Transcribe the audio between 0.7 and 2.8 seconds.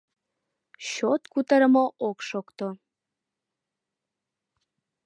Чот кутырымо ок шокто.